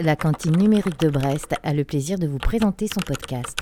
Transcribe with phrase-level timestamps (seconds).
[0.00, 3.58] La cantine numérique de Brest, a le plaisir de vous présenter son podcast.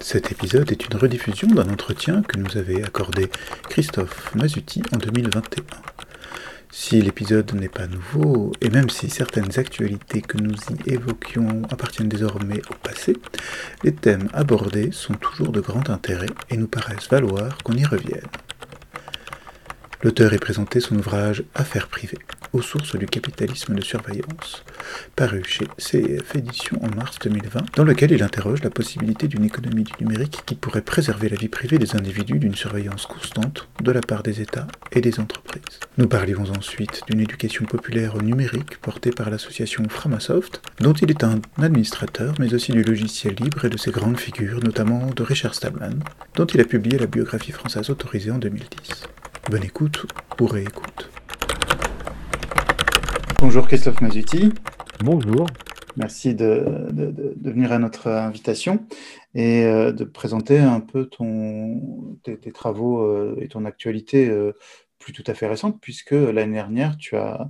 [0.00, 3.30] Cet épisode est une rediffusion d'un entretien que nous avait accordé
[3.68, 5.64] Christophe Mazuti en 2021.
[6.70, 12.08] Si l'épisode n'est pas nouveau, et même si certaines actualités que nous y évoquions appartiennent
[12.08, 13.14] désormais au passé,
[13.84, 18.26] les thèmes abordés sont toujours de grand intérêt et nous paraissent valoir qu'on y revienne.
[20.06, 22.20] L'auteur est présenté son ouvrage Affaires privées,
[22.52, 24.62] aux sources du capitalisme de surveillance,
[25.16, 29.82] paru chez CEF Éditions en mars 2020, dans lequel il interroge la possibilité d'une économie
[29.82, 34.00] du numérique qui pourrait préserver la vie privée des individus d'une surveillance constante de la
[34.00, 35.80] part des États et des entreprises.
[35.98, 41.24] Nous parlions ensuite d'une éducation populaire au numérique portée par l'association Framasoft, dont il est
[41.24, 45.56] un administrateur, mais aussi du logiciel libre et de ses grandes figures, notamment de Richard
[45.56, 45.98] Stallman,
[46.36, 49.08] dont il a publié la biographie française autorisée en 2010.
[49.48, 50.06] Bonne écoute
[50.40, 51.08] ou réécoute.
[53.40, 54.52] Bonjour Christophe Mazuti.
[55.04, 55.46] Bonjour.
[55.96, 58.84] Merci de, venir à notre invitation
[59.36, 64.52] et euh, de présenter un peu ton, tes, travaux euh, et ton actualité euh,
[64.98, 67.46] plus tout à fait récente, puisque l'année dernière, tu as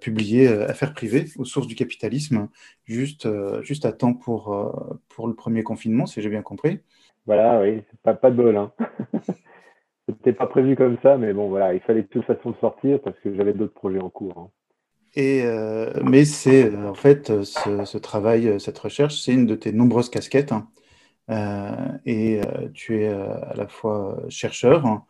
[0.00, 2.48] publié Affaires privées aux sources du capitalisme,
[2.86, 3.28] juste,
[3.62, 6.80] juste à temps pour, pour le premier confinement, si j'ai bien compris.
[7.26, 8.56] Voilà, oui, pas, pas de bol.
[8.56, 8.72] Hein.
[10.18, 13.18] C'était pas prévu comme ça, mais bon, voilà, il fallait de toute façon sortir parce
[13.20, 14.38] que j'avais d'autres projets en cours.
[14.38, 14.50] Hein.
[15.14, 19.72] Et, euh, mais c'est euh, en fait ce, travail, cette recherche, c'est une de tes
[19.72, 20.52] nombreuses casquettes.
[20.52, 20.68] Hein.
[21.30, 22.40] Euh, et
[22.74, 25.04] tu es à la fois chercheur, hein.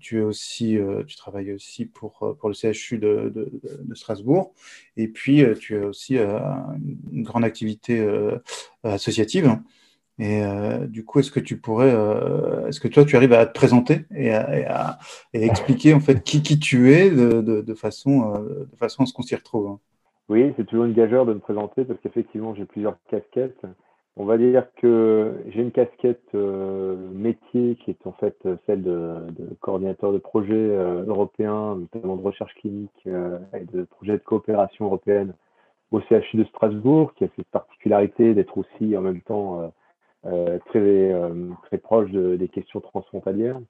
[0.00, 3.50] tu es aussi, tu travailles aussi pour, pour le CHU de,
[3.94, 4.54] Strasbourg,
[4.96, 8.06] et puis tu as aussi une grande activité
[8.84, 9.58] associative.
[10.18, 13.44] Et euh, du coup, est-ce que tu pourrais, euh, est-ce que toi, tu arrives à
[13.44, 14.98] te présenter et à,
[15.34, 19.12] expliquer en fait qui, qui tu es de, de, façon, euh, de façon à ce
[19.12, 19.78] qu'on s'y retrouve hein?
[20.28, 23.62] Oui, c'est toujours une gageure de me présenter parce qu'effectivement, j'ai plusieurs casquettes.
[24.16, 28.36] On va dire que j'ai une casquette métier qui est en fait
[28.66, 29.18] celle de,
[29.60, 30.74] coordinateur de projets
[31.06, 35.32] européens, notamment de recherche clinique et de projets de coopération européenne
[35.92, 39.70] au CHU de Strasbourg, qui a cette particularité d'être aussi en même temps
[40.66, 43.60] très, euh, très proche des questions transfrontalières.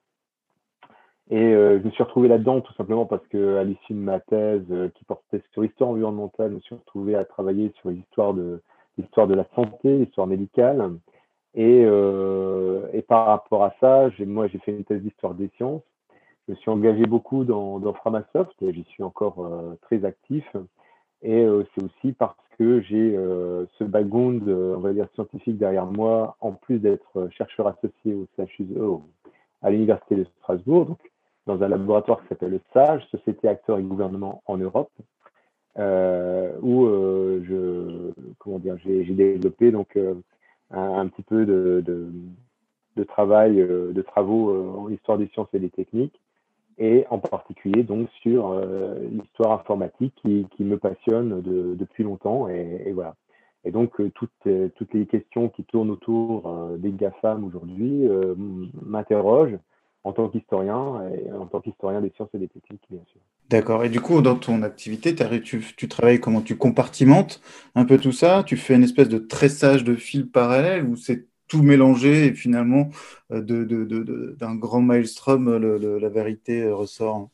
[1.29, 4.19] Et euh, je me suis retrouvé là-dedans tout simplement parce que à l'issue de ma
[4.19, 8.61] thèse qui portait sur l'histoire environnementale, je me suis retrouvé à travailler sur l'histoire de
[8.97, 10.91] l'histoire de la santé, l'histoire médicale.
[11.53, 15.81] Et, et, par rapport à ça, moi j'ai fait une thèse d'histoire des sciences.
[16.47, 19.49] Je me suis engagé beaucoup dans, Framasoft, j'y suis encore
[19.81, 20.45] très actif.
[21.23, 21.45] Et
[21.75, 26.35] c'est aussi parce que j'ai euh, ce background, euh, on va dire, scientifique derrière moi,
[26.41, 28.77] en plus d'être chercheur associé au CHUSE,
[29.61, 30.99] à l'Université de Strasbourg, donc
[31.45, 34.91] dans un laboratoire qui s'appelle le SAGE, Société Acteurs et Gouvernement en Europe,
[35.77, 39.97] euh, où je, comment dire, j'ai développé donc
[40.71, 46.19] un, petit peu de travail, de travaux en histoire des sciences et des techniques,
[46.77, 52.91] et en particulier donc sur euh, l'histoire informatique qui, me passionne de, depuis longtemps et,
[52.93, 53.15] voilà.
[53.65, 58.07] Et donc euh, toutes, euh, toutes les questions qui tournent autour des GAFAM aujourd'hui
[58.85, 59.57] m'interrogent
[60.03, 63.19] en tant qu'historien et en tant qu'historien des sciences et des techniques bien sûr.
[63.49, 63.85] D'accord.
[63.85, 66.41] Et du coup, dans ton activité, tu, tu, travailles comment?
[66.41, 67.41] Tu compartimentes
[67.75, 68.43] un peu tout ça?
[68.45, 72.89] Tu fais une espèce de tressage de fils parallèles ou c'est tout mélangé et finalement
[73.31, 73.41] euh,
[74.39, 77.29] d'un grand maelstrom, la vérité euh, ressort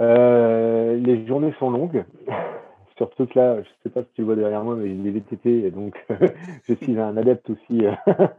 [0.00, 2.04] euh, Les journées sont longues.
[2.96, 5.10] Surtout que là, je ne sais pas si tu vois derrière moi, mais j'ai des
[5.10, 5.94] VTT et donc
[6.68, 7.82] je suis un adepte aussi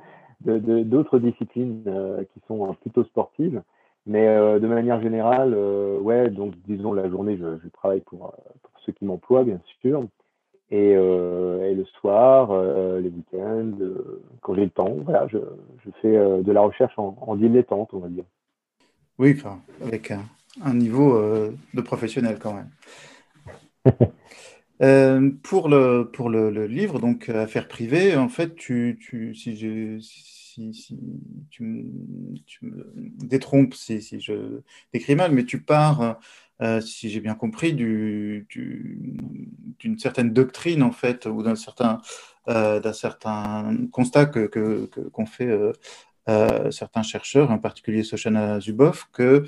[0.42, 1.84] d'autres disciplines
[2.32, 3.64] qui sont plutôt sportives.
[4.06, 8.36] Mais de manière générale, ouais, donc disons la journée, je, travaille pour
[8.86, 10.04] ceux qui m'emploient, bien sûr.
[10.72, 15.38] Et, euh, et, le soir, euh, les week-ends, euh, quand j'ai le temps, voilà, je,
[15.84, 18.24] je fais de la recherche en, en dilettante, on va dire.
[19.20, 20.24] Oui, enfin, avec un,
[20.64, 21.22] un niveau
[21.74, 22.70] de professionnel quand même.
[25.44, 30.00] pour le, pour le, le, livre, donc Affaires privées, en fait, tu, tu, si, je,
[30.00, 30.98] si, si
[31.50, 31.84] tu, me,
[32.46, 32.94] tu, me
[33.28, 34.62] détrompes si, si je
[34.94, 36.18] décris mal, mais tu pars
[36.62, 42.00] euh, si j'ai bien compris, d'une du, certaine doctrine, en fait, ou d'un certain,
[42.50, 45.74] euh, certain constat qu'ont que, que, fait euh,
[46.30, 49.44] euh, certains chercheurs, en particulier Soshana Zuboff, que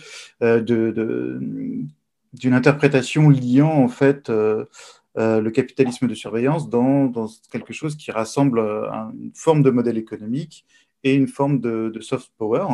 [0.62, 8.60] d'une interprétation liant, en fait, le capitalisme de surveillance dans, dans, quelque chose qui rassemble
[8.60, 10.66] une forme de modèle économique
[11.04, 12.66] et une forme de, de soft power.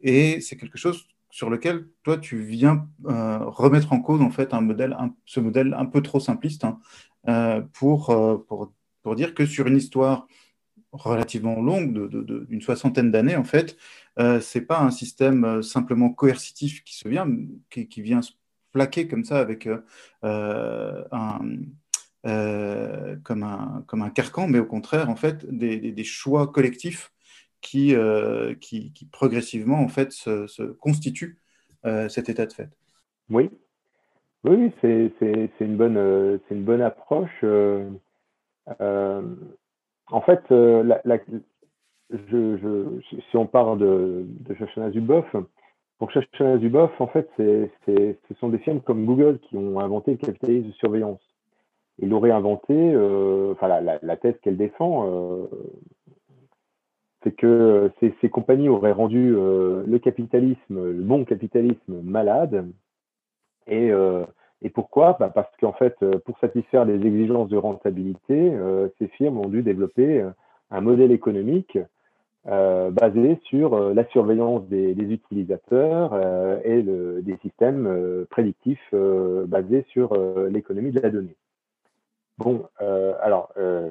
[0.00, 4.62] Et c'est quelque chose sur lequel toi tu viens remettre en cause en fait un
[4.62, 4.96] modèle,
[5.26, 8.06] ce modèle un peu trop simpliste hein, pour,
[8.48, 8.72] pour,
[9.02, 10.26] pour, dire que sur une histoire
[10.92, 12.08] relativement longue,
[12.48, 13.76] d'une soixantaine d'années en fait,
[14.40, 17.28] c'est pas un système simplement coercitif qui se vient,
[17.68, 18.32] qui, qui vient se
[18.72, 19.68] plaquer comme ça avec
[20.24, 21.40] un
[22.26, 27.12] euh, comme, un, comme un carcan, mais au contraire, en fait, des, des, choix collectifs
[27.60, 31.38] qui, euh, qui, qui, progressivement, en fait, se, se constituent
[31.84, 32.68] euh, cet état de fait.
[33.30, 33.50] Oui,
[34.44, 35.12] oui, c'est
[35.60, 37.44] une, bonne, une bonne approche.
[38.78, 41.18] en fait, la,
[42.10, 45.34] si on parle de, de Shoshana Zuboff,
[45.98, 50.18] pour Shoshana Zuboff, en fait, ce sont des firmes comme Google qui ont inventé le
[50.18, 51.20] capitalisme de surveillance
[51.98, 55.46] il aurait inventé, euh, enfin la, thèse qu'elle défend, euh,
[57.26, 62.68] c'est que ces, compagnies auraient rendu euh, le capitalisme, le bon capitalisme, malade.
[63.66, 63.90] Et,
[64.72, 65.16] pourquoi?
[65.18, 68.52] Bah, Parce qu'en fait, pour satisfaire les exigences de rentabilité,
[68.98, 70.24] ces firmes ont dû développer
[70.70, 71.78] un modèle économique
[72.44, 76.14] basé sur la surveillance des, utilisateurs
[76.64, 78.94] et des systèmes prédictifs
[79.46, 80.16] basés sur
[80.48, 81.36] l'économie de la donnée.
[82.38, 83.90] Bon, euh, alors, euh,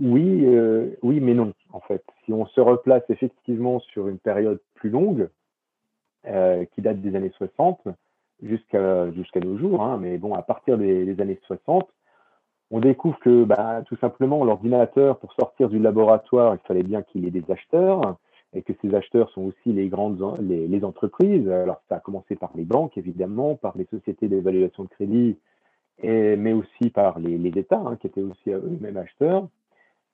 [0.00, 2.04] oui, euh, oui, mais non, en fait.
[2.24, 5.28] Si on se replace effectivement sur une période plus longue,
[6.72, 7.82] qui date des années 60
[8.42, 11.86] jusqu'à nos jours, hein, mais bon, à partir des, années 60,
[12.70, 17.26] on découvre que bah, tout simplement l'ordinateur, pour sortir du laboratoire, il fallait bien qu'il
[17.26, 18.16] ait des acheteurs,
[18.54, 21.46] et que ces acheteurs sont aussi les grandes les, les entreprises.
[21.50, 25.36] Alors ça a commencé par les banques, évidemment, par les sociétés d'évaluation de crédit
[26.02, 29.48] mais aussi par les, États, hein, qui étaient aussi eux-mêmes acheteurs.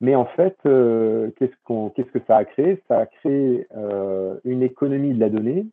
[0.01, 2.81] Mais en fait, euh, qu'est-ce, que ça a créé?
[2.87, 5.67] Ça a créé euh, une économie de la donnée,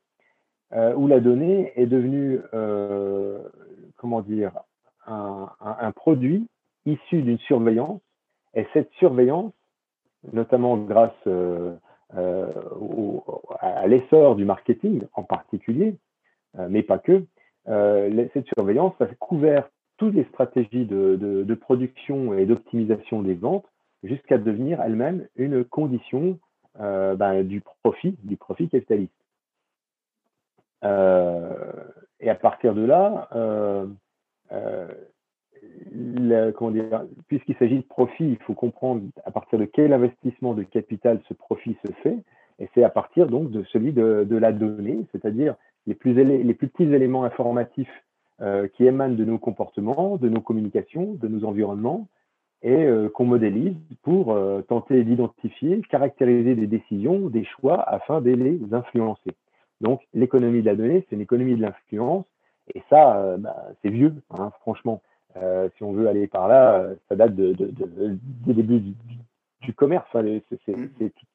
[0.74, 2.38] euh, où la donnée est devenue,
[3.96, 4.52] comment dire,
[5.06, 6.46] un, produit
[6.84, 8.02] issu d'une surveillance.
[8.54, 9.52] Et cette surveillance,
[10.32, 11.26] notamment grâce
[12.14, 15.96] à l'essor du marketing en particulier,
[16.68, 17.24] mais pas que,
[17.64, 23.64] cette surveillance a couvert toutes les stratégies de, production et d'optimisation des ventes
[24.02, 26.38] jusqu'à devenir elle-même une condition
[26.80, 29.12] euh, ben, du profit, du profit capitaliste.
[30.84, 31.72] Euh,
[32.20, 33.86] et à partir de là, euh,
[37.26, 41.34] puisqu'il s'agit de profit, il faut comprendre à partir de quel investissement de capital ce
[41.34, 42.18] profit se fait,
[42.60, 45.56] et c'est à partir donc de celui de, la donnée, c'est-à-dire
[45.86, 48.04] les plus, les plus petits éléments informatifs
[48.74, 52.06] qui émanent de nos comportements, de nos communications, de nos environnements,
[52.62, 58.30] et euh, qu'on modélise pour euh, tenter d'identifier, caractériser des décisions, des choix, afin de
[58.30, 59.30] les influencer.
[59.80, 62.24] Donc l'économie de la donnée, c'est une économie de l'influence,
[62.74, 65.00] et ça, bah, c'est vieux, hein, franchement.
[65.76, 68.80] si on veut aller par là, ça date de, de, de, des débuts
[69.60, 70.40] du, commerce, mmh.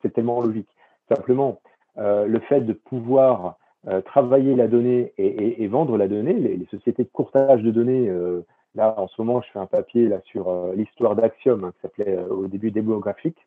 [0.01, 0.69] c'est tellement logique.
[1.07, 1.59] Simplement,
[1.95, 3.57] le fait de pouvoir
[3.89, 6.33] euh, travailler la donnée et, vendre la donnée.
[6.33, 10.07] Les, sociétés de courtage de données, euh, là en ce moment, je fais un papier
[10.07, 13.37] là sur euh, l'histoire d'Axiom, hein, qui s'appelait au début démographique,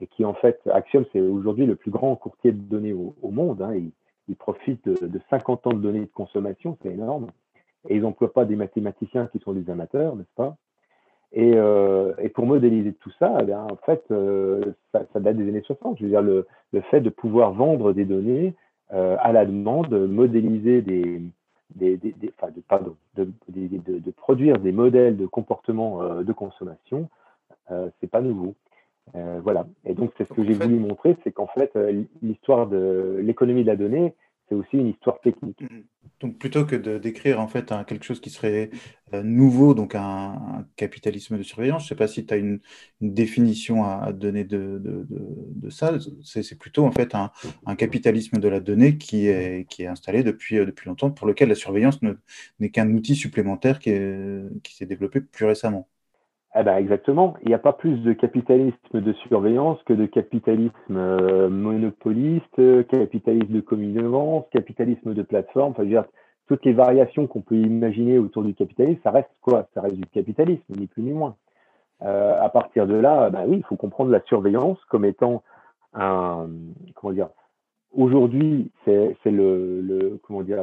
[0.00, 3.62] et qui en fait, Axiom, c'est aujourd'hui le plus grand courtier de données au, monde.
[3.62, 3.90] Hein, il,
[4.28, 7.28] il, profite de, 50 ans de données de consommation, c'est énorme.
[7.88, 10.56] Et ils n'emploient pas des mathématiciens qui sont des amateurs, n'est-ce pas?
[11.32, 11.52] Et,
[12.22, 14.04] et, pour modéliser tout ça, eh en fait,
[14.92, 15.98] ça, date des années 60.
[15.98, 16.46] Je veux dire, le,
[16.90, 18.54] fait de pouvoir vendre des données,
[18.92, 21.20] euh, à la demande, modéliser des,
[21.74, 27.08] des, des, enfin, de, pardon, de, de, produire des modèles de comportement euh, de consommation,
[27.70, 28.54] euh, c'est pas nouveau.
[29.14, 29.66] Euh, voilà.
[29.84, 31.76] Et donc, c'est ce que j'ai voulu montrer, c'est qu'en fait,
[32.22, 34.14] l'histoire de l'économie de la donnée,
[34.48, 35.60] c'est aussi une histoire technique.
[35.60, 35.82] Mmh.
[36.20, 38.70] Donc plutôt que de décrire en fait quelque chose qui serait
[39.12, 42.60] euh, nouveau, donc un, capitalisme de surveillance, je ne sais pas si tu as une,
[43.00, 45.06] définition à, donner de,
[45.68, 50.22] ça, c'est plutôt en fait un, capitalisme de la donnée qui est, qui est installé
[50.22, 52.00] depuis, euh, depuis longtemps, pour lequel la surveillance
[52.58, 53.90] n'est qu'un outil supplémentaire qui
[54.74, 55.88] s'est développé plus récemment.
[56.58, 57.34] Eh ben exactement.
[57.42, 63.52] Il n'y a pas plus de capitalisme de surveillance que de capitalisme euh, monopoliste, capitalisme
[63.52, 65.72] de communicance, capitalisme de plateforme.
[65.72, 66.04] Enfin,
[66.46, 69.68] toutes les variations qu'on peut imaginer autour du capitalisme, ça reste quoi?
[69.74, 71.36] Ça reste du capitalisme, ni plus ni moins.
[72.02, 75.42] Euh, à partir de là, ben oui, il faut comprendre la surveillance comme étant
[75.92, 76.48] un,
[76.94, 77.28] comment dire,
[77.92, 80.62] aujourd'hui, c'est le, comment dire,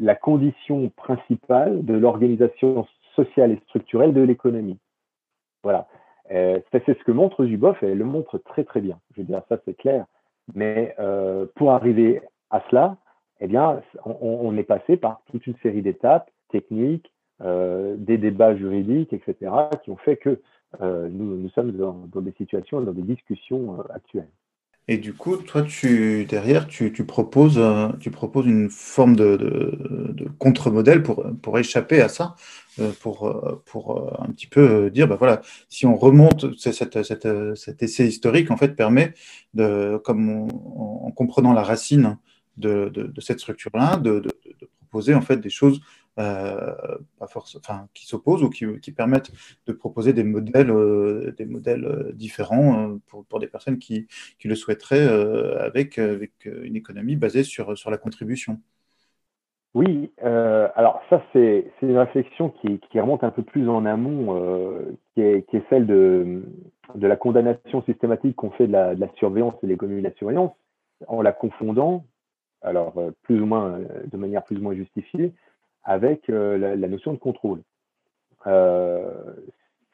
[0.00, 4.78] la condition principale de l'organisation sociale et structurelle de l'économie.
[5.62, 5.88] Voilà.
[6.30, 8.98] Euh, c'est ce que montre Zuboff et elle le montre très très bien.
[9.14, 10.06] Je veux dire, ça c'est clair.
[10.54, 12.96] Mais euh, pour arriver à cela,
[13.40, 19.52] eh bien, on, est passé par toute une série d'étapes techniques, des débats juridiques, etc.,
[19.82, 20.40] qui ont fait que
[20.80, 24.30] nous, nous, sommes dans, dans, des situations, dans des discussions actuelles.
[24.86, 27.56] Et du coup, toi, tu, derrière, tu, euh, proposes
[28.46, 29.78] une forme de,
[30.38, 32.36] contre-modèle pour, pour échapper à ça,
[32.78, 38.06] euh, pour, euh, pour un petit peu dire, ben voilà, si on remonte, cet essai
[38.06, 39.14] historique, en fait, permet,
[39.54, 42.18] de, comme en comprenant la racine
[42.58, 44.22] de, de cette structure-là, de,
[44.94, 45.80] proposer en fait des choses
[46.16, 49.30] enfin, qui s'opposent ou qui, permettent
[49.66, 54.06] de proposer des modèles, euh, des modèles euh, différents pour, pour, des personnes qui,
[54.38, 55.06] qui le souhaiteraient
[55.60, 58.60] avec, avec une économie basée sur, sur la contribution.
[59.74, 64.36] Oui, euh, alors ça c'est une réflexion qui, qui, remonte un peu plus en amont,
[64.36, 66.44] euh, qui, est, qui, est, celle de,
[66.94, 70.52] de la condamnation systématique qu'on fait de la, surveillance et de l'économie de la surveillance,
[71.08, 72.04] en la confondant,
[72.62, 75.34] alors plus ou moins de manière plus ou moins justifiée,
[75.84, 77.60] avec euh, la, notion de contrôle.
[78.46, 79.10] Euh,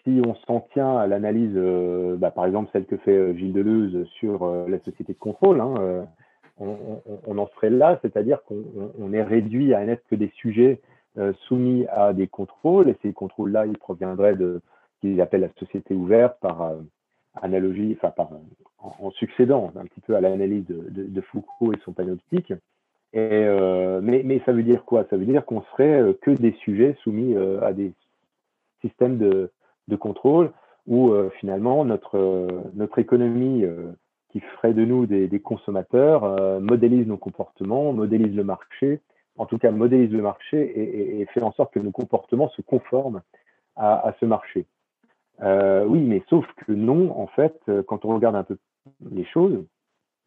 [0.05, 4.07] si on s'en tient à l'analyse, euh, bah, par exemple celle que fait Gilles Deleuze
[4.19, 6.07] sur la société de contrôle, hein,
[6.59, 10.81] on, en serait là, c'est-à-dire qu'on est réduit à n'être que des sujets
[11.47, 14.61] soumis à des contrôles, et ces contrôles-là, ils proviendraient de
[14.95, 16.73] ce qu'ils appellent la société ouverte par
[17.41, 17.97] analogie,
[18.79, 22.53] en, succédant un petit peu à l'analyse de, Foucault et son panoptique.
[23.17, 25.05] Euh, mais, ça veut dire quoi?
[25.11, 27.93] Ça veut dire qu'on serait euh, que des sujets soumis euh, à des
[28.81, 29.51] systèmes de,
[29.99, 30.53] contrôle
[30.87, 33.65] où finalement notre, notre économie
[34.31, 39.01] qui ferait de nous des, consommateurs modélise nos comportements, modélise le marché,
[39.37, 43.21] en tout cas modélise le marché et, fait en sorte que nos comportements se conforment
[43.75, 44.65] à ce marché.
[45.43, 48.57] oui, mais sauf que non, en fait, quand on regarde un peu
[49.11, 49.65] les choses,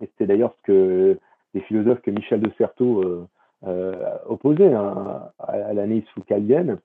[0.01, 1.19] et c'est d'ailleurs ce que
[1.53, 3.27] des philosophes que Michel de Certeau euh,
[3.65, 6.79] euh, opposait hein, à, l'analyse foucaldienne,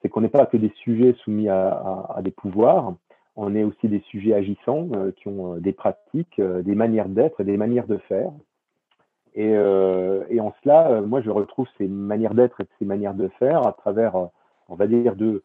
[0.00, 2.94] c'est qu'on n'est pas que des sujets soumis à, des pouvoirs,
[3.36, 7.44] on est aussi des sujets agissants euh, qui ont des pratiques, des manières d'être et
[7.44, 8.30] des manières de faire.
[9.34, 13.72] Et, en cela, moi, je retrouve ces manières d'être et ces manières de faire à
[13.72, 14.14] travers,
[14.68, 15.42] on va dire, deux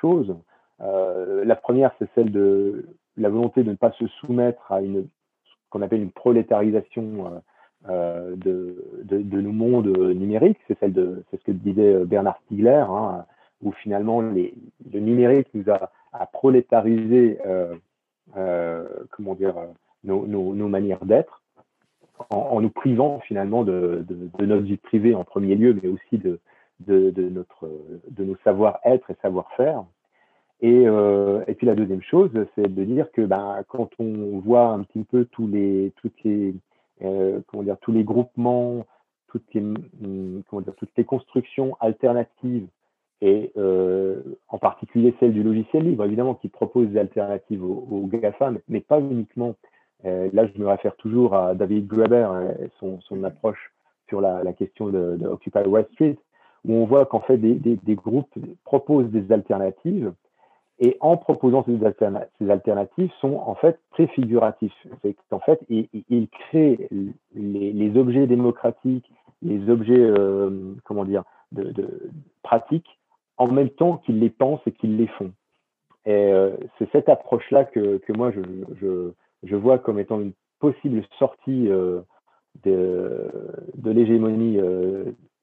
[0.00, 0.34] choses.
[0.80, 2.86] la première, c'est celle de
[3.18, 5.06] la volonté de ne pas se soumettre à une
[5.72, 7.38] qu'on appelle une prolétarisation euh,
[7.88, 10.58] euh, de, de, nos mondes numériques.
[10.68, 13.24] C'est celle de, ce que disait euh, Bernard Stiegler, hein,
[13.62, 14.52] où finalement le
[14.92, 17.38] numérique nous a, a prolétarisé,
[19.10, 19.54] comment dire,
[20.04, 21.42] nos, manières d'être,
[22.30, 24.04] en, nous privant finalement de,
[24.40, 26.20] notre vie privée en premier lieu, mais aussi
[26.88, 27.70] notre,
[28.10, 29.84] de nos savoir-être et savoir-faire.
[30.62, 34.68] Et, euh, et, puis la deuxième chose, c'est de dire que ben, quand on voit
[34.68, 36.54] un petit peu tous les, toutes les,
[37.02, 38.86] euh, comment dire, tous les groupements,
[39.26, 42.68] toutes les, hum, comment dire, toutes les constructions alternatives,
[43.22, 48.06] et euh, en particulier celle du logiciel libre, évidemment, qui propose des alternatives aux, aux
[48.06, 49.56] GAFA, mais pas uniquement.
[50.04, 52.26] Là, je me réfère toujours à David Graeber
[52.60, 53.72] et son, approche
[54.08, 56.18] sur la, question de, Occupy Wall Street,
[56.64, 60.12] où on voit qu'en fait des groupes proposent des alternatives
[60.82, 61.78] et en proposant ces,
[62.38, 64.74] ces alternatives sont en fait préfiguratifs.
[65.00, 66.88] C'est qu'en fait, ils, créent
[67.36, 69.08] les, objets démocratiques,
[69.42, 71.22] les objets, euh, comment dire,
[71.52, 71.72] de,
[72.42, 72.98] pratiques,
[73.38, 75.32] en même temps qu'ils les pensent et qu'ils les font.
[76.04, 82.00] Et euh, c'est cette approche-là que, moi, je, vois comme étant une possible sortie euh,
[82.64, 83.30] de,
[83.84, 84.58] l'hégémonie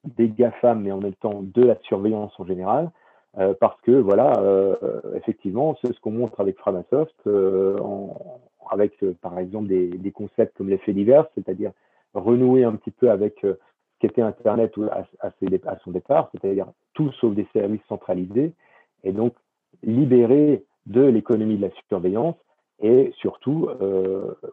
[0.03, 2.91] des GAFAM, mais en même temps de la surveillance en général,
[3.37, 4.75] euh, parce que voilà, euh,
[5.15, 7.77] effectivement, c'est ce qu'on montre avec Framasoft, euh,
[8.71, 11.71] avec par exemple des, concepts comme l'effet divers, c'est-à-dire
[12.13, 13.57] renouer un petit peu avec ce
[13.99, 14.73] qu'était Internet
[15.21, 15.31] à,
[15.83, 18.53] son départ, c'est-à-dire tout sauf des services centralisés,
[19.03, 19.33] et donc
[19.83, 22.35] libérer de l'économie de la surveillance
[22.81, 23.69] et surtout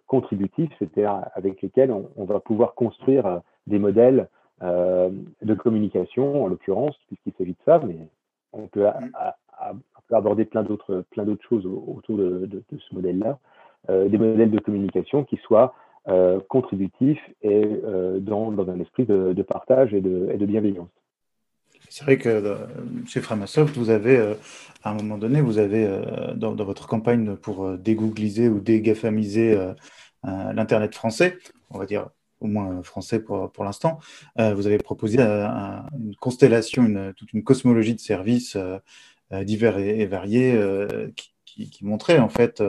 [0.06, 4.28] contributif, c'est-à-dire avec lesquels on, on, va pouvoir construire des modèles
[4.60, 7.96] de communication, en l'occurrence, puisqu'il s'agit de ça, mais
[8.56, 8.86] on peut,
[10.10, 13.38] aborder plein d'autres plein d'autres choses autour de, ce modèle-là,
[13.90, 15.74] euh, des modèles de communication qui soient
[16.08, 20.88] euh, contributifs et euh, dans, un esprit de, partage et de, bienveillance.
[21.88, 22.56] C'est vrai que
[23.06, 24.18] chez Framasoft, vous avez,
[24.82, 25.88] à un moment donné, vous avez,
[26.34, 29.56] dans, votre campagne pour dégoogliser ou dégafamiser
[30.24, 31.38] l'Internet français,
[31.70, 32.08] on va dire
[32.40, 33.98] au moins français pour, pour l'instant,
[34.38, 35.46] euh, vous avez proposé euh,
[35.98, 40.56] une constellation, toute une cosmologie de services euh, divers et, variés
[41.44, 42.62] qui, montrait en fait,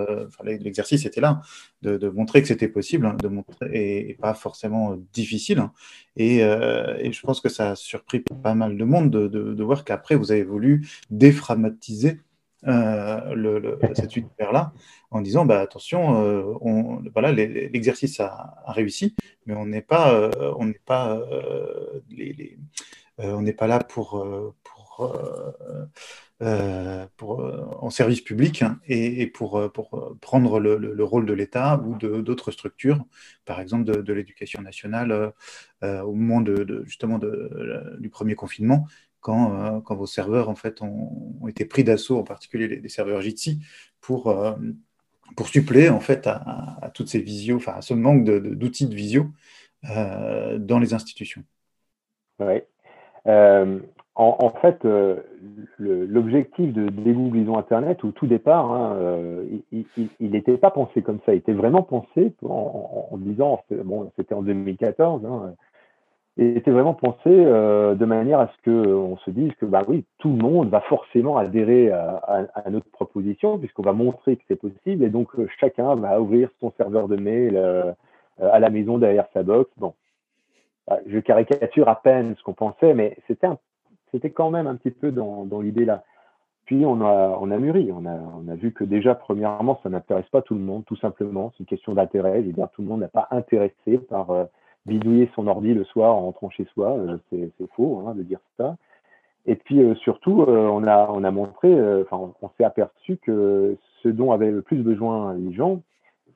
[0.44, 1.42] l'exercice était là,
[1.82, 5.60] de, montrer que c'était possible, hein, de montrer, et, pas forcément difficile.
[5.60, 5.74] Hein.
[6.16, 10.32] Et, je pense que ça a surpris pas mal de monde de, voir qu'après, vous
[10.32, 12.22] avez voulu déframatiser
[12.64, 14.74] le, cet univers-là
[15.12, 20.82] en disant bah, attention, on, voilà, l'exercice a, réussi, mais on n'est pas, on n'est
[20.86, 21.22] pas,
[22.10, 22.58] les,
[23.18, 24.26] on n'est pas là pour,
[24.64, 25.12] pour
[26.44, 31.34] euh, pour, euh, en service public hein, et, pour, euh, pour, prendre le, rôle de
[31.34, 33.04] l'État ou d'autres structures,
[33.44, 35.34] par exemple de, l'éducation nationale
[35.82, 38.86] au moment de, justement du premier confinement,
[39.28, 43.60] quand, quand, vos serveurs en fait ont, été pris d'assaut, en particulier les, serveurs Jitsi,
[44.00, 44.36] pour,
[45.36, 49.28] pour suppléer en fait à, toutes ces visios, enfin ce manque d'outils de, visio
[49.84, 51.44] dans les institutions.
[52.40, 52.62] Oui
[54.20, 55.18] en, fait, euh,
[55.78, 61.36] l'objectif de dégooglisons Internet, au tout départ, hein, euh, il n'était pas pensé comme ça.
[61.36, 65.54] Il était vraiment pensé en, disant, bon, c'était en 2014, hein,
[66.38, 70.06] il était vraiment pensé euh, de manière à ce qu'on se dise que, bah oui,
[70.20, 75.04] tout le monde va forcément adhérer à, notre proposition, puisqu'on va montrer que c'est possible,
[75.04, 75.30] et donc
[75.60, 77.58] chacun va ouvrir son serveur de mail
[78.40, 79.72] à la maison derrière sa box.
[79.78, 79.94] Bon,
[80.88, 83.48] bah, je caricature à peine ce qu'on pensait, mais c'était
[84.12, 86.04] c'était quand même un petit peu dans, l'idée là.
[86.66, 89.90] Puis on a, on a mûri, on a, on a vu que déjà, premièrement, ça
[89.90, 91.52] n'intéresse pas tout le monde, tout simplement.
[91.52, 92.42] C'est une question d'intérêt.
[92.42, 94.46] Je veux dire, tout le monde n'est pas intéressé par euh,
[94.88, 96.98] bidouiller son ordi le soir en rentrant chez soi.
[96.98, 98.78] Euh, c'est faux hein, de dire ça.
[99.46, 104.10] Et puis euh, surtout, on, a, on a montré, enfin, on, s'est aperçu que ce
[104.10, 105.82] dont avaient le plus besoin les gens,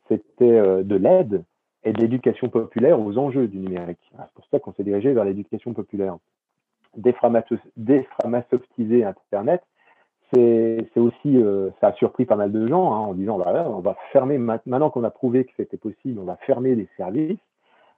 [0.08, 1.44] c'était de l'aide
[1.84, 4.00] et de l'éducation populaire aux enjeux du numérique.
[4.12, 6.18] C'est pour ça qu'on s'est dirigé vers l'éducation populaire
[6.98, 9.64] déframasoftiser Internet,
[10.34, 13.80] c'est aussi, euh, ça a surpris pas mal de gens hein, en disant, bah, on
[13.80, 17.40] va fermer, maintenant qu'on a prouvé que c'était possible, on va fermer des services.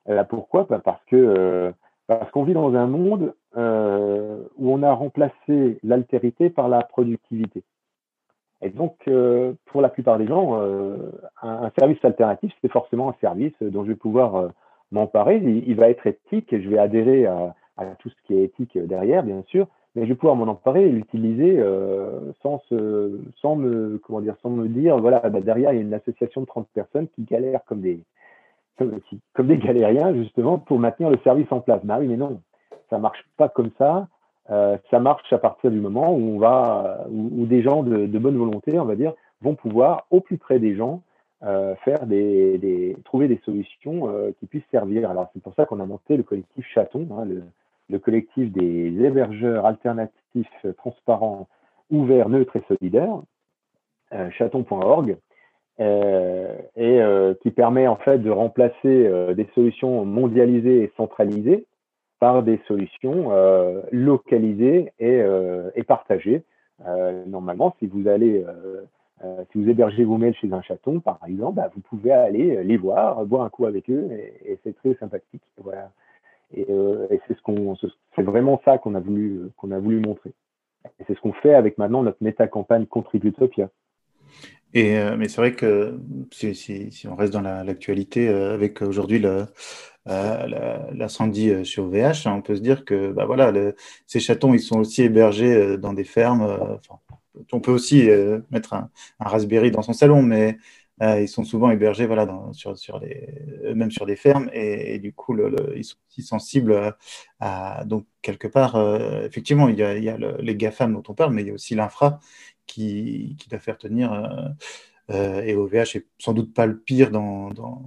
[0.10, 0.66] Euh, pourquoi?
[0.70, 1.72] Bah, Parce que euh,
[2.08, 7.64] parce qu'on vit dans un monde où on a remplacé l'altérité par la productivité.
[8.62, 9.10] Et donc,
[9.66, 10.60] pour la plupart des gens,
[11.42, 14.50] un, service alternatif, c'est forcément un service dont je vais pouvoir
[14.92, 15.38] m'emparer.
[15.38, 17.56] Il, va être éthique et je vais adhérer à,
[18.00, 20.90] tout ce qui est éthique derrière, bien sûr, mais je vais pouvoir m'en emparer et
[20.90, 22.62] l'utiliser euh, sans,
[23.42, 26.42] sans, me, comment dire, sans me dire, voilà, bah, derrière, il y a une association
[26.42, 28.00] de 30 personnes qui galèrent comme des,
[28.78, 31.82] comme, des galériens, justement, pour maintenir le service en place.
[31.84, 32.42] Bah oui, mais non,
[32.90, 34.08] ça marche pas comme ça.
[34.50, 38.38] Euh, ça marche à partir du moment où on va, où, des gens de, bonne
[38.38, 41.02] volonté, on va dire, vont pouvoir, au plus près des gens,
[41.44, 45.10] euh, faire des, trouver des solutions euh, qui puissent servir.
[45.10, 47.44] Alors c'est pour ça qu'on a monté le collectif Chaton, hein, le,
[47.90, 51.48] le collectif des hébergeurs alternatifs transparents,
[51.90, 53.22] ouverts, neutres et solidaires,
[54.38, 55.18] chaton.org,
[55.80, 61.66] euh, et euh, qui permet en fait de remplacer des solutions mondialisées et centralisées
[62.20, 63.32] par des solutions
[63.92, 65.22] localisées et,
[65.76, 66.44] et partagées.
[67.28, 68.46] normalement, si vous allez
[69.52, 72.78] si vous hébergez vos mails chez un chaton, par exemple, bah, vous pouvez aller les
[72.78, 75.44] voir, boire un coup avec eux, et, et c'est très sympathique.
[75.58, 75.92] Voilà.
[76.58, 77.76] Euh, et, c'est ce qu'on,
[78.16, 80.34] c'est vraiment ça qu'on a voulu, qu'on a voulu montrer.
[81.00, 83.70] Et c'est ce qu'on fait avec maintenant notre méta-campagne Contributopia.
[84.76, 86.00] Euh, mais c'est vrai que
[86.32, 89.24] si, on reste dans l'actualité euh, avec aujourd'hui
[90.06, 93.54] l'incendie sur VH, on peut se dire que bah voilà,
[94.08, 96.80] ces chatons, ils sont aussi hébergés dans des fermes.
[97.52, 98.10] on peut aussi
[98.50, 100.58] mettre un, Raspberry dans son salon, mais
[101.02, 105.12] euh, ils sont souvent hébergés voilà, dans, sur, les, même sur des fermes et, du
[105.12, 105.36] coup,
[105.76, 106.96] ils sont aussi sensibles
[107.40, 107.84] à.
[107.86, 111.14] Donc, quelque part, euh, effectivement, il y a, il y a les GAFAM dont on
[111.14, 112.20] parle, mais il y a aussi l'infra
[112.68, 114.14] qui, qui, doit faire tenir.
[115.12, 117.82] Euh, et OVH est sans doute pas le pire dans, dans,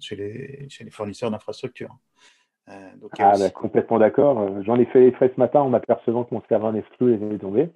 [0.00, 1.96] chez, les, chez, les, fournisseurs d'infrastructures.
[2.68, 4.62] ah, bah, complètement d'accord.
[4.62, 7.70] J'en ai fait les frais ce matin en m'apercevant que mon serveur Nextcloud est tombé.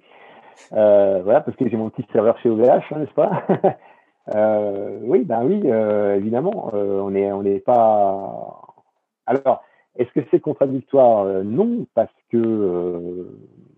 [0.71, 3.45] voilà, parce que j'ai mon petit serveur chez OVH, hein, n'est-ce pas?
[4.29, 8.61] Euh, oui, ben oui, euh, évidemment, euh, on n'est on n'est pas.
[9.25, 9.63] Alors,
[9.97, 11.43] est-ce que c'est contradictoire?
[11.43, 13.27] Non, parce que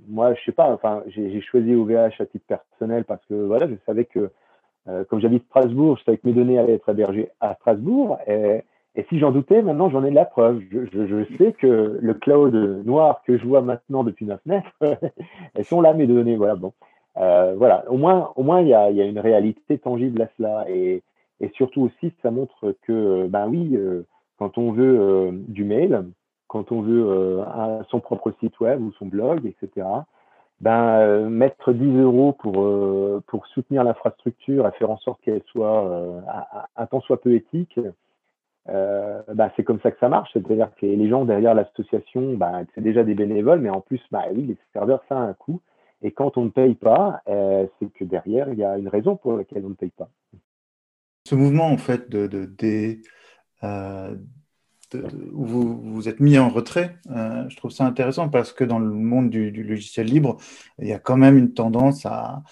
[0.08, 0.72] moi, je sais pas.
[0.72, 4.30] Enfin, j'ai choisi OVH à titre personnel parce que voilà, je savais que
[5.10, 8.20] comme j'habite Strasbourg, je savais que mes données allaient être hébergées à Strasbourg.
[8.28, 8.62] Et,
[9.10, 10.62] si j'en doutais, maintenant j'en ai la preuve.
[10.72, 12.54] Je, je, sais que le cloud
[12.86, 14.72] noir que je vois maintenant depuis 9 mètres,
[15.56, 16.36] elles sont là mes données.
[16.36, 16.74] Voilà, bon.
[17.18, 20.30] Euh, voilà, au moins, au moins il y a, y a, une réalité tangible à
[20.38, 20.66] cela.
[20.70, 21.04] Et,
[21.40, 24.06] et, surtout aussi, ça montre que, ben oui, euh,
[24.38, 26.06] quand on veut euh, du mail,
[26.48, 27.44] quand on veut
[27.90, 29.88] son propre site web ou son blog, etc.,
[30.62, 36.24] ben, mettre 10 euros pour, pour soutenir l'infrastructure et faire en sorte qu'elle soit
[36.76, 37.80] un tant soit peu éthique,
[38.68, 40.30] bah, c'est comme ça que ça marche.
[40.34, 44.26] C'est-à-dire que les gens derrière l'association, bah, c'est déjà des bénévoles, mais en plus, bah,
[44.34, 45.62] oui, les serveurs, ça a un coût.
[46.02, 49.16] Et quand on ne paye pas, euh, c'est que derrière, il y a une raison
[49.16, 50.10] pour laquelle on ne paye pas.
[51.24, 52.46] Ce mouvement, en fait, de, de,
[55.32, 58.90] vous vous êtes mis en retrait, euh, je trouve ça intéressant parce que dans le
[58.90, 60.38] monde du, logiciel libre,
[60.80, 62.44] il y a quand même une tendance à,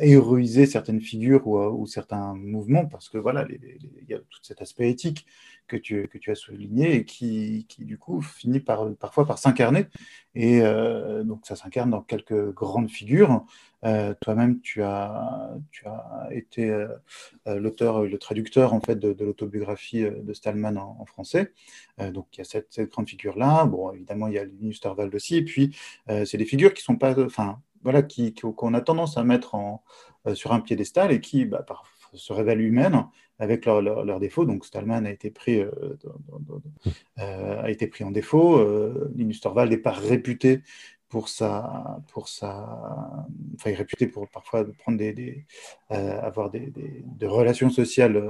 [0.00, 4.90] héroïser certaines figures ou, certains mouvements parce que voilà, il y a tout cet aspect
[4.90, 5.26] éthique
[5.66, 9.86] que tu, as souligné et qui, du coup finit par, parfois par s'incarner.
[10.34, 13.44] Et euh, donc ça s'incarne dans quelques grandes figures.
[13.84, 16.88] Euh, toi-même, tu as, tu as été euh,
[17.46, 21.52] l'auteur, le traducteur en fait de, l'autobiographie de Stallman en, français.
[21.98, 23.64] donc il y a cette, cette grande figure-là.
[23.66, 25.36] Bon, évidemment, il y a Linus Torvald aussi.
[25.36, 25.76] Et puis,
[26.08, 29.82] c'est des figures qui sont pas, enfin, voilà, qui, qu'on a tendance à mettre en,
[30.34, 31.64] sur un piédestal et qui, bah,
[32.14, 33.06] se révèlent humaines
[33.38, 34.44] avec leurs leur, défauts.
[34.44, 35.70] Donc Stallman a été pris, euh,
[37.18, 38.56] euh, a été pris en défaut.
[38.58, 40.62] Euh, Linus Torvald n'est pas réputé
[41.08, 45.44] pour sa, pour sa, enfin, réputé pour parfois prendre des,
[45.88, 48.20] avoir des, des, relations sociales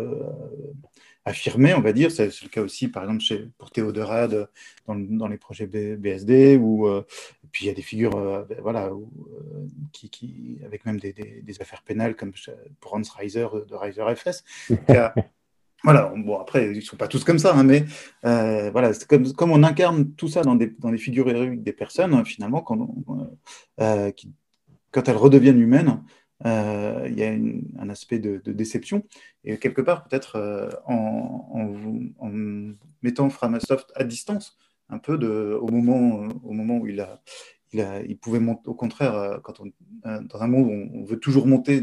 [1.27, 2.11] affirmé, on va dire.
[2.11, 4.49] C'est le cas aussi, par exemple, chez, pour Théodorade
[4.87, 7.05] dans, dans les projets BSD, ou euh,
[7.53, 11.13] puis il y a des figures, euh, ben, voilà, euh, qui, qui, avec même des,
[11.13, 12.33] des, affaires pénales comme
[12.81, 14.45] pour Hans Reiser de Reiser FS.
[15.85, 17.85] voilà, bon, après, ils ne sont pas tous comme ça, hein, mais
[18.23, 22.25] voilà, comme, comme on incarne tout ça dans des, dans des figures héroïques des personnes,
[22.25, 22.89] finalement, quand,
[24.17, 24.33] qui,
[24.93, 26.03] quand elles redeviennent humaines,
[26.45, 27.35] euh, il y a
[27.79, 29.05] un aspect de, déception.
[29.45, 32.31] Et quelque part, peut-être euh, en,
[33.03, 35.15] mettant Framasoft à distance, un peu
[35.57, 37.21] au, moment, au moment où il a,
[37.73, 39.73] il, pouvait monter, au contraire, euh, quand on,
[40.05, 41.83] dans un monde où on veut toujours monter,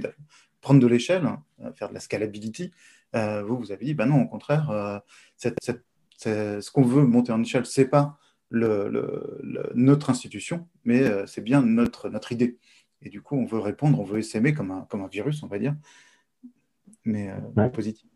[0.61, 1.27] prendre de l'échelle,
[1.75, 2.71] faire de la scalability,
[3.13, 5.01] vous, vous avez dit, ben non, au contraire,
[5.37, 8.17] ce qu'on veut monter en échelle, c'est pas
[8.51, 12.59] notre institution, mais c'est bien notre, notre idée.
[13.03, 15.47] Et du coup, on veut répondre, on veut s'aimer comme un, comme un virus, on
[15.47, 15.75] va dire,
[17.05, 18.09] mais euh, positif.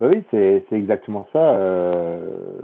[0.00, 1.54] Bah oui, c'est exactement ça.
[1.56, 2.60] Euh,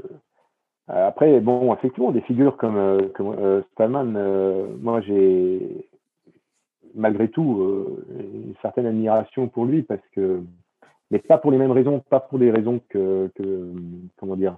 [0.89, 5.89] après, bon, effectivement, des figures comme, euh, comme Stallman, moi j'ai
[6.95, 10.43] malgré tout une certaine admiration pour lui parce que,
[11.11, 13.73] mais pas pour les mêmes raisons, pas pour des raisons que, que
[14.17, 14.57] comment dire,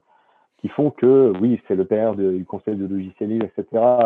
[0.62, 3.64] qui font que, oui, c'est le père du conseil de logiciel etc.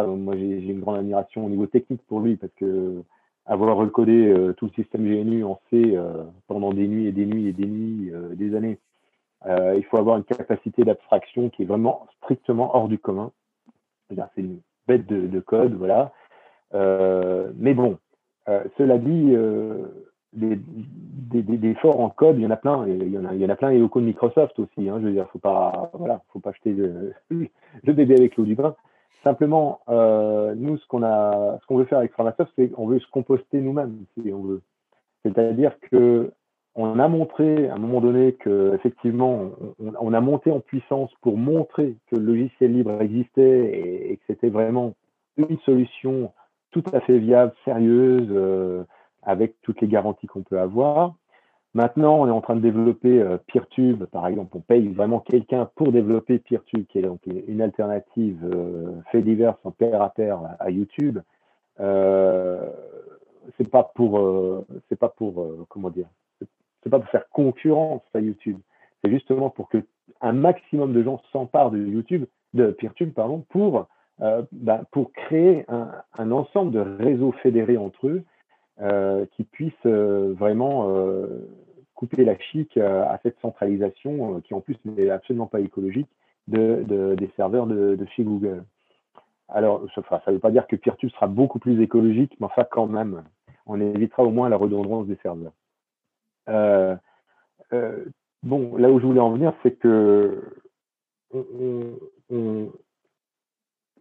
[0.08, 3.02] Moi, j'ai une grande admiration au niveau technique pour lui parce que
[3.44, 7.26] avoir recodé euh, tout le système GNU en C euh, pendant des nuits et des
[7.26, 8.78] nuits et des nuits, euh, des années,
[9.48, 13.30] il faut avoir une capacité d'abstraction qui est vraiment strictement hors du commun.
[14.08, 16.10] C'est une bête de, de, code, voilà.
[16.72, 17.96] mais bon,
[18.76, 19.36] cela dit,
[20.36, 22.86] des, des, en code, il y en a plein.
[22.86, 24.88] Il y en a, il y en a plein et au code Microsoft aussi.
[24.88, 27.14] Hein, je veux dire, faut pas, voilà, faut pas jeter le,
[27.92, 28.74] bébé avec l'eau du bain.
[29.24, 33.00] Simplement, euh, nous, ce qu'on a, ce qu'on veut faire avec Framasoft, c'est qu'on veut
[33.00, 34.04] se composter nous-mêmes.
[35.24, 36.32] C'est-à-dire que
[36.78, 41.38] on a montré à un moment donné que effectivement, on, a monté en puissance pour
[41.38, 44.94] montrer que le logiciel libre existait et, et que c'était vraiment
[45.38, 46.32] une solution
[46.70, 48.28] tout à fait viable, sérieuse.
[48.30, 48.84] Euh,
[49.26, 51.14] avec toutes les garanties qu'on peut avoir.
[51.74, 54.56] Maintenant, on est en train de développer euh, PeerTube, par exemple.
[54.56, 59.56] On paye vraiment quelqu'un pour développer PeerTube, qui est donc une alternative euh, fait divers
[59.64, 61.18] en pair à pair à, YouTube.
[61.80, 62.70] Euh,
[63.58, 66.06] c'est pas pour, euh, c'est pas pour, euh, comment dire,
[66.82, 68.56] c'est pas pour faire concurrence à YouTube.
[69.04, 69.78] C'est justement pour que
[70.22, 73.86] un maximum de gens s'emparent de YouTube, de PeerTube, pardon, pour
[74.18, 78.22] bah, pour créer un, ensemble de réseaux fédérés entre eux euh,
[78.78, 81.48] qui puisse euh, vraiment euh,
[81.94, 86.08] couper la chic à cette centralisation qui en plus n'est absolument pas écologique
[86.46, 88.64] de, des serveurs de, chez Google.
[89.48, 92.86] Alors, ça ne veut pas dire que Peertube sera beaucoup plus écologique, mais enfin quand
[92.86, 93.24] même,
[93.64, 95.54] on évitera au moins la redondance des serveurs.
[98.42, 100.42] bon, là où je voulais en venir, c'est que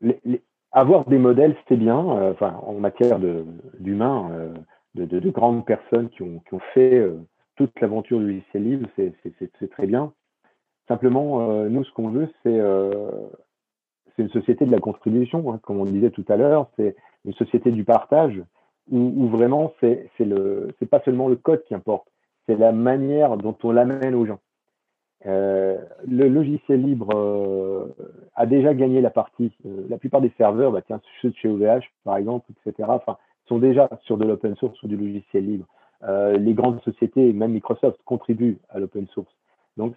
[0.02, 0.42] les,
[0.76, 3.18] avoir des modèles, c'est bien, euh, en matière
[3.80, 4.54] d'humains, euh,
[4.94, 6.42] de, de, de, grandes personnes qui ont,
[6.74, 7.18] fait euh,
[7.56, 10.14] toute l'aventure du lycée libre, c'est très bien.
[10.88, 16.12] Simplement, nous, ce qu'on veut, c'est une société de la contribution, hein, comme on disait
[16.12, 18.40] tout à l'heure, c'est une société du partage,
[18.92, 20.12] où, où vraiment, c'est
[20.92, 22.08] pas seulement le code qui importe,
[22.46, 24.40] c'est la manière dont on l'amène aux gens.
[25.26, 27.90] Le logiciel libre
[28.36, 29.52] a déjà gagné la partie.
[29.90, 32.90] la plupart des serveurs, bah, tiens, ceux de chez OVH par exemple, etc.,
[33.48, 35.66] sont déjà sur de l'open source ou du logiciel libre.
[36.08, 39.34] les grandes sociétés, même Microsoft, contribuent à l'open source.
[39.78, 39.96] Donc,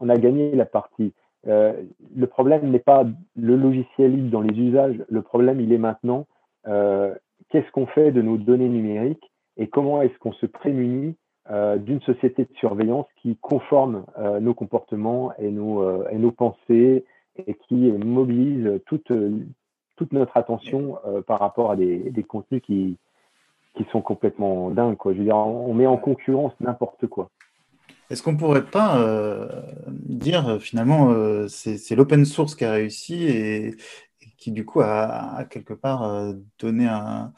[0.00, 1.12] on a gagné la partie.
[1.44, 3.04] le problème n'est pas
[3.36, 5.02] le logiciel libre dans les usages.
[5.08, 6.26] Le problème, il est maintenant
[7.50, 12.00] qu'est-ce qu'on fait de nos données numériques et comment est-ce qu'on se prémunit euh, d'une
[12.02, 17.04] société de surveillance qui conforme euh, nos comportements et nos, euh, et nos pensées
[17.46, 19.12] et qui mobilise toute,
[19.96, 22.96] toute notre attention par rapport à des, des, contenus qui,
[23.76, 24.96] qui sont complètement dingues.
[24.96, 25.12] Quoi.
[25.12, 27.30] Je veux dire, on met en concurrence n'importe quoi.
[28.10, 29.00] Est-ce qu'on ne pourrait pas
[29.86, 31.14] dire finalement
[31.46, 33.76] c'est l'open source qui a réussi et,
[34.36, 37.32] qui du coup a, quelque part donné un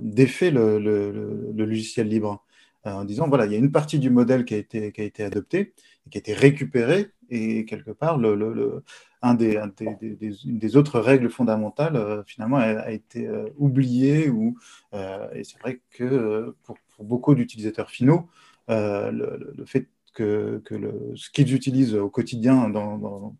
[0.00, 2.30] défait le, le, logiciel libre?
[2.30, 2.45] euh,
[2.94, 5.04] en disant voilà, il y a une partie du modèle qui a été, qui a
[5.04, 5.74] été adoptée
[6.10, 8.84] qui a été récupérée, et quelque part, le, le,
[9.22, 9.60] un des,
[10.00, 14.30] des, une des autres règles fondamentales, euh, finalement, a, été euh, oubliée.
[14.30, 14.56] Ou,
[14.92, 18.28] et c'est vrai que pour, beaucoup d'utilisateurs finaux,
[18.68, 23.36] le, fait que, que ce qu'ils utilisent au quotidien dans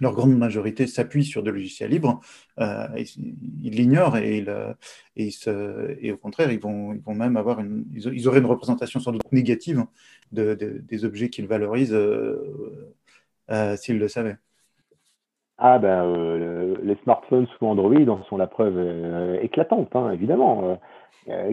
[0.00, 2.20] leur grande majorité s'appuie sur des logiciels libres,
[2.60, 2.86] euh,
[3.62, 4.74] ils l'ignorent et, euh,
[5.16, 7.60] et, au contraire, ils vont, ils vont même avoir
[7.94, 9.84] ils auraient une représentation sans doute négative
[10.32, 14.36] de, des objets qu'ils valorisent euh, s'ils le savaient.
[15.60, 18.78] Ah ben, les smartphones sous Android en sont la preuve
[19.42, 20.78] éclatante, hein, évidemment.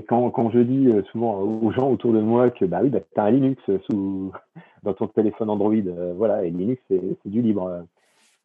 [0.07, 3.19] Quand, quand, je dis souvent aux gens autour de moi que bah oui, bah, tu
[3.19, 4.31] as un Linux sous,
[4.83, 5.73] dans ton téléphone Android,
[6.15, 7.85] voilà, et Linux c'est du libre.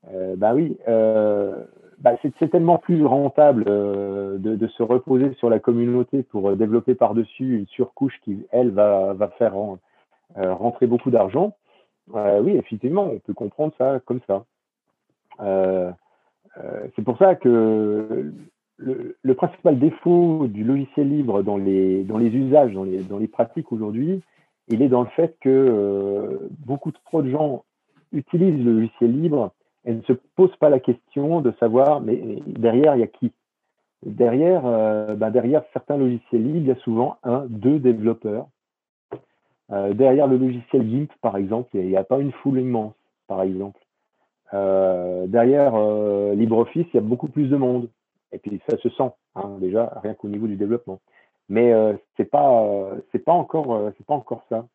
[0.08, 1.64] Euh, bah oui, euh,
[1.98, 7.58] bah c'est tellement plus rentable euh, de, se reposer sur la communauté pour développer par-dessus
[7.58, 9.54] une surcouche qui, elle, va, faire
[10.34, 11.54] rentrer beaucoup d'argent.
[12.14, 14.44] oui, effectivement, on peut comprendre ça comme ça.
[16.96, 18.32] c'est pour ça que
[18.78, 24.22] le, principal défaut du logiciel libre dans les, usages, dans les pratiques aujourd'hui,
[24.68, 27.64] il est dans le fait que beaucoup trop de gens
[28.12, 29.52] utilisent le logiciel libre
[29.90, 33.32] elle ne se pose pas la question de savoir, mais derrière, il y a qui?
[34.06, 38.46] Derrière, euh, bah, derrière certains logiciels libres, il y a souvent un, deux développeurs.
[39.72, 42.94] Euh, derrière le logiciel GIMP, par exemple, il n'y a, pas une foule immense,
[43.26, 43.80] par exemple.
[44.54, 45.72] Euh, derrière
[46.34, 47.88] LibreOffice, il y a beaucoup plus de monde.
[48.32, 51.00] Et puis ça se sent, hein, déjà, rien qu'au niveau du développement.
[51.48, 51.72] Mais
[53.26, 54.66] encore, c'est pas encore ça.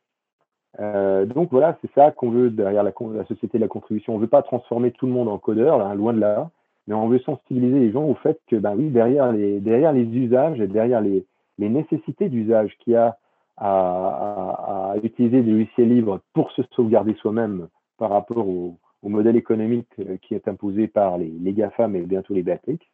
[0.79, 2.91] Euh, donc voilà, c'est ça qu'on veut derrière la,
[3.25, 4.13] société de la contribution.
[4.13, 6.49] On ne veut pas transformer tout le monde en codeur, loin de là,
[6.87, 9.59] mais on veut sensibiliser les gens au fait que, ben oui, derrière les,
[10.03, 11.25] usages et derrière les,
[11.57, 13.17] nécessités d'usage qu'il y a
[13.57, 19.87] à, utiliser des logiciels libres pour se sauvegarder soi-même par rapport au, au, modèle économique
[19.99, 22.85] euh, qui est imposé par les, les GAFAM et bientôt les BATX,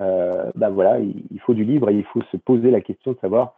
[0.00, 3.12] euh, ben voilà, il, il faut du libre et il faut se poser la question
[3.12, 3.54] de savoir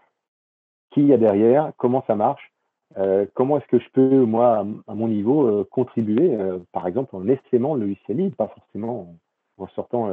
[0.90, 2.53] qui il y a derrière, comment ça marche,
[2.96, 7.16] euh, comment est-ce que je peux, moi, à mon niveau, euh, contribuer, euh, par exemple,
[7.16, 9.16] en essaimant le libre, pas forcément
[9.58, 10.08] en, sortant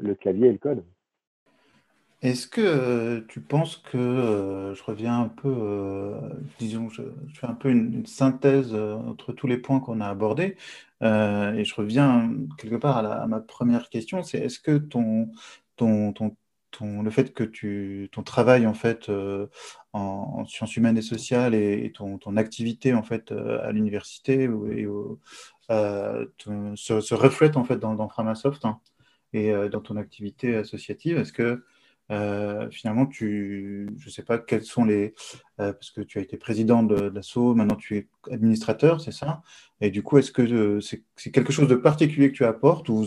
[0.00, 0.82] le clavier et le code?
[2.20, 6.14] Est-ce que tu penses que, je reviens un peu,
[6.58, 7.02] disons, je,
[7.34, 10.56] fais un peu une, synthèse entre tous les points qu'on a abordés,
[11.02, 15.30] et je reviens quelque part à, ma première question, c'est est-ce que ton,
[15.76, 16.12] ton
[16.80, 19.46] le fait que ton travail en fait euh,
[19.92, 26.26] en, sciences humaines et sociales et, ton, ton, activité en fait euh, à l'université euh,
[26.76, 28.80] se, reflète en fait dans, dans Framasoft hein,
[29.32, 31.18] et dans ton activité associative.
[31.18, 31.64] Est-ce que
[32.10, 35.14] euh, finalement, je ne sais pas quels sont les,
[35.60, 39.42] euh, parce que tu as été président de, l'ASSO, maintenant tu es administrateur, c'est ça?
[39.80, 43.04] Et du coup, est-ce que euh, c'est quelque chose de particulier que tu apportes, ou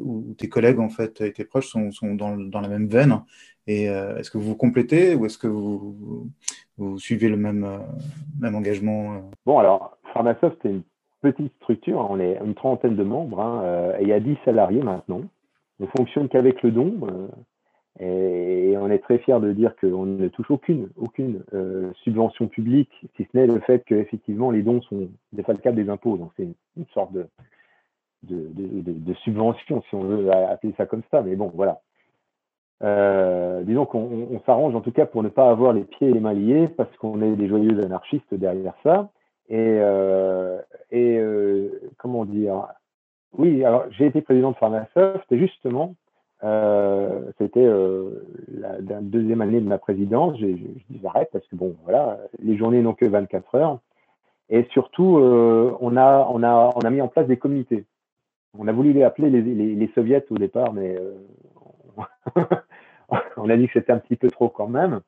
[0.00, 3.22] ou tes collègues en fait et tes proches sont, dans, la même veine?
[3.66, 6.28] Et est-ce que vous vous complétez, ou est-ce que vous,
[6.98, 7.66] suivez le même,
[8.42, 10.82] engagement Bon, alors, Pharmasoft, c'est une
[11.22, 14.82] petite structure, on est une trentaine de membres, hein, et il y a 10 salariés
[14.82, 15.22] maintenant
[15.80, 16.94] ne fonctionne qu'avec le don.
[17.02, 17.28] Euh,
[18.00, 22.90] et, on est très fiers de dire qu'on ne touche aucune, aucune euh, subvention publique,
[23.16, 26.16] si ce n'est le fait qu'effectivement les dons sont défalcables des impôts.
[26.16, 26.42] Donc c'est
[26.76, 27.26] une, sorte de,
[28.24, 31.22] de, de, subvention, si on veut appeler ça comme ça.
[31.22, 31.80] Mais bon, voilà.
[32.82, 36.20] Euh, disons qu'on s'arrange en tout cas pour ne pas avoir les pieds et les
[36.20, 39.08] mains liés parce qu'on est des joyeux anarchistes derrière ça.
[39.48, 39.78] Et,
[40.90, 41.20] et
[41.98, 42.66] comment dire
[43.38, 45.94] oui, alors j'ai été président de Pharmasoft et justement,
[46.44, 50.38] euh, c'était euh, la, deuxième année de ma présidence.
[50.38, 53.78] Je, dis arrête parce que bon, voilà, les journées n'ont que 24 heures.
[54.50, 57.86] Et surtout, on, a, on, a, on a mis en place des comités.
[58.58, 60.96] On a voulu les appeler les, les, soviets au départ, mais
[63.38, 65.00] on a dit que c'était un petit peu trop quand même.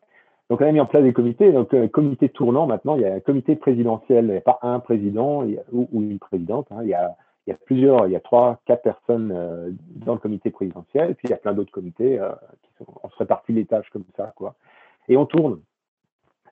[0.48, 1.52] Donc, on a mis en place des comités.
[1.52, 4.80] Donc, comité tournant maintenant, il y a un comité présidentiel, il n'y a pas un
[4.80, 6.68] président ou, une présidente.
[6.70, 6.78] Hein.
[6.82, 7.14] il, y a,
[7.46, 11.10] il, y a, plusieurs, il y a trois, quatre personnes euh, dans le comité présidentiel.
[11.10, 12.30] Et puis, il y a plein d'autres comités euh,
[12.62, 14.54] qui sont, on se répartit les tâches comme ça, quoi.
[15.08, 15.60] Et on tourne.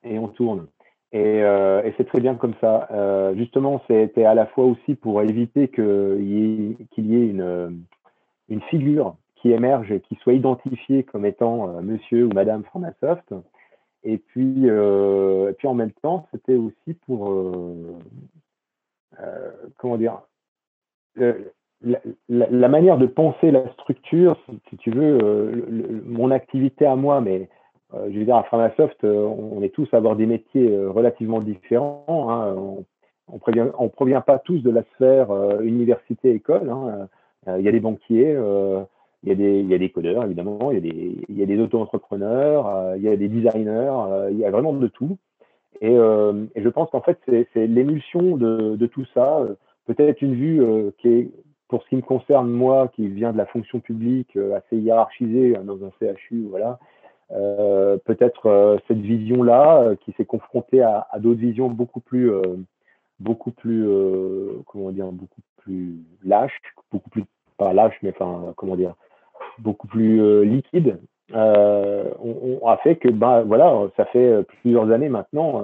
[0.03, 0.67] Et on tourne.
[1.11, 2.87] Et, euh, c'est très bien comme ça.
[3.35, 7.83] Justement, c'était à la fois aussi pour éviter qu'il y, qu'il y ait une,
[8.49, 13.33] une figure qui émerge et qui soit identifié comme étant monsieur ou madame Framasoft.
[14.03, 17.33] Et puis, et puis en même temps, c'était aussi pour,
[19.77, 20.21] comment dire,
[21.81, 24.37] la, manière de penser la structure,
[24.69, 25.65] si, tu veux,
[26.05, 27.49] mon activité à moi, mais
[27.93, 32.05] je veux dire, à Framasoft, on, est tous à avoir des métiers relativement différents.
[32.29, 32.55] Hein,
[33.27, 36.69] on ne provient pas tous de la sphère université-école.
[36.69, 37.07] Hein,
[37.57, 38.35] il y a des banquiers,
[39.25, 41.59] il y, a des, il y a des codeurs, évidemment, il y a des, des
[41.59, 45.17] auto-entrepreneurs, euh, il y a des designers, euh, il y a vraiment de tout.
[45.81, 49.43] Et, euh, je pense qu'en fait, c'est l'émulsion de, tout ça.
[49.85, 50.61] Peut-être une vue
[50.97, 51.31] qui est,
[51.67, 55.83] pour ce qui me concerne, moi, qui vient de la fonction publique, assez hiérarchisée dans
[55.83, 56.79] un CHU, voilà.
[57.29, 62.31] Peut-être cette vision-là qui s'est confrontée à, d'autres visions beaucoup plus,
[63.19, 63.87] beaucoup plus,
[64.65, 66.59] comment dire, beaucoup plus lâches,
[66.91, 67.25] beaucoup plus
[67.57, 68.95] pas lâches, mais enfin, comment dire,
[69.59, 70.99] beaucoup plus euh, liquide,
[71.33, 75.63] euh, on, a fait que, ben voilà, ça fait plusieurs années maintenant,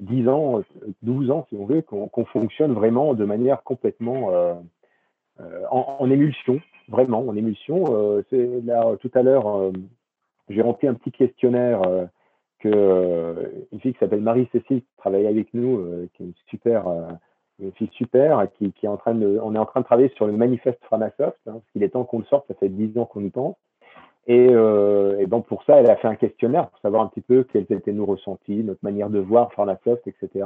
[0.00, 0.62] 10 euh, ans,
[1.02, 4.30] 12 ans si on veut, qu'on fonctionne vraiment de manière complètement
[5.70, 8.22] en, émulsion, vraiment en émulsion.
[8.30, 9.72] c'est là tout à l'heure,
[10.48, 11.82] j'ai rempli un petit questionnaire
[12.60, 16.86] que une fille qui s'appelle Marie-Cécile travaille avec nous, qui est une super
[17.62, 20.10] une fille super qui, qui, est en train de, on est en train de travailler
[20.16, 22.98] sur le manifeste Framasoft, hein, parce qu'il est temps qu'on le sorte, ça fait 10
[22.98, 23.56] ans qu'on y pense.
[24.26, 27.44] Et, euh, donc pour ça, elle a fait un questionnaire pour savoir un petit peu
[27.44, 30.44] quels étaient nos ressentis, notre manière de voir Framasoft, etc.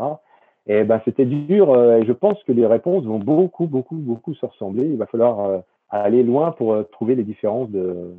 [0.67, 1.71] Et ben c'était dur.
[1.71, 4.87] Euh, et je pense que les réponses vont beaucoup, beaucoup, beaucoup se ressembler.
[4.87, 5.59] Il va falloir euh,
[5.91, 8.15] aller loin pour euh, trouver les différences de,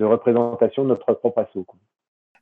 [0.00, 1.66] représentation de notre propre assaut.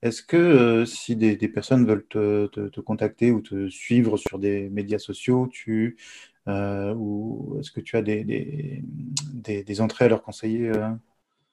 [0.03, 5.47] Est-ce que si des, personnes veulent te, contacter ou te suivre sur des médias sociaux,
[5.53, 5.99] tu,
[6.47, 8.83] ou est-ce que tu as des,
[9.35, 10.73] des, entrées à leur conseiller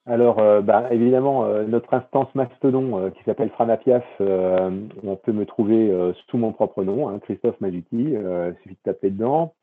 [0.08, 0.14] euh?
[0.14, 5.92] Alors, bah, évidemment, notre instance Mastodon qui s'appelle Franapiaf, on peut me trouver
[6.28, 9.54] sous mon propre nom, hein, Christophe Majuti, il suffit de taper dedans.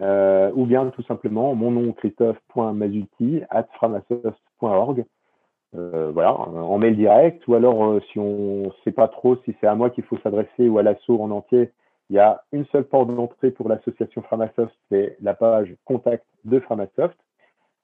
[0.00, 5.04] ou bien tout simplement mon nom christophe.mazuti at framasoft.org.
[5.76, 9.54] Euh, voilà, en mail direct, ou alors euh, si on ne sait pas trop si
[9.60, 11.70] c'est à moi qu'il faut s'adresser ou à l'assaut en entier,
[12.08, 16.58] il y a une seule porte d'entrée pour l'association Framasoft, c'est la page contact de
[16.58, 17.16] Framasoft.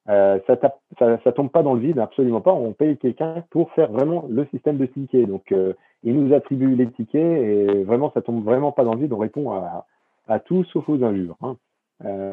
[0.09, 2.53] Euh, ça, tombe pas dans le vide, absolument pas.
[2.53, 5.29] On paye quelqu'un pour faire vraiment le système de tickets.
[5.29, 5.53] Donc,
[6.05, 9.13] il nous attribue les tickets et vraiment, ça tombe vraiment pas dans le vide.
[9.13, 9.87] On répond à,
[10.29, 11.37] à tout sauf aux injures.
[11.43, 11.57] Hein.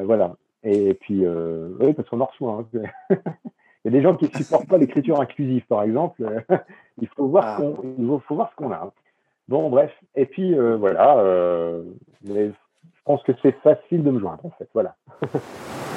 [0.03, 0.35] voilà.
[0.63, 2.65] Et puis, oui, parce qu'on en reçoit.
[2.73, 3.15] Hein.
[3.85, 6.23] Il y a des gens qui ne supportent pas l'écriture inclusive, par exemple.
[7.01, 8.19] il faut voir, ah.
[8.27, 8.93] faut voir ce qu'on a.
[9.49, 9.91] Bon, bref.
[10.15, 11.17] Et puis, euh, voilà.
[11.17, 11.83] Euh,
[12.25, 12.51] je
[13.03, 14.69] pense que c'est facile de me joindre, en fait.
[14.73, 14.95] Voilà.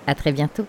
[0.08, 0.66] À très bientôt.